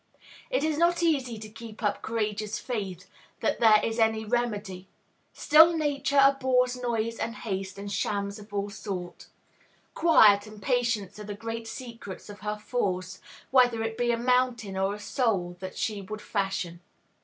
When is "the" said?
11.23-11.35